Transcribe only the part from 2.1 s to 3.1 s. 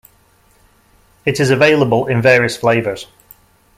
various flavors.